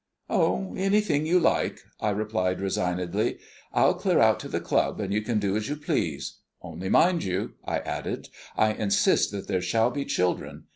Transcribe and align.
"Oh, 0.31 0.73
anything 0.75 1.27
you 1.27 1.39
like," 1.39 1.81
I 1.99 2.09
answered 2.09 2.59
resignedly. 2.59 3.37
"I'll 3.71 3.93
clear 3.93 4.19
out 4.19 4.39
to 4.39 4.47
the 4.47 4.59
club 4.59 4.99
and 4.99 5.13
you 5.13 5.21
can 5.21 5.37
do 5.37 5.55
as 5.55 5.69
you 5.69 5.75
please. 5.75 6.39
Only, 6.63 6.89
mind 6.89 7.23
you," 7.23 7.53
I 7.65 7.81
added, 7.81 8.29
"I 8.57 8.73
insist 8.73 9.29
that 9.31 9.47
there 9.47 9.61
shall 9.61 9.91
be 9.91 10.05
children. 10.05 10.63